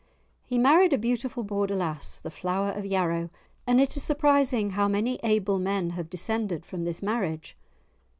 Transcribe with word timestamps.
He 0.43 0.57
married 0.57 0.93
a 0.93 0.97
beautiful 0.97 1.43
Border 1.43 1.75
lass, 1.75 2.19
"the 2.19 2.31
Flower 2.31 2.71
of 2.71 2.87
Yarrow," 2.87 3.29
and 3.67 3.79
it 3.79 3.95
is 3.95 4.01
surprising 4.01 4.71
how 4.71 4.87
many 4.87 5.19
able 5.23 5.59
men 5.59 5.91
have 5.91 6.09
descended 6.09 6.65
from 6.65 6.85
this 6.85 7.03
marriage. 7.03 7.55